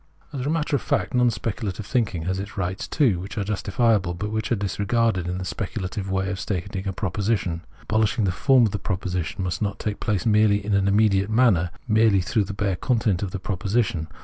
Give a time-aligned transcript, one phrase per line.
[0.33, 4.15] As a matter of fact, non speculative thinking has its rights too, which are justifiable,
[4.15, 7.61] but are disregarded in the speculative way of stating a proposition.
[7.83, 11.29] Abolish ing the form of the proposition must not take place merely in an immediate
[11.29, 14.07] manner, merely through the bare content of the proposition.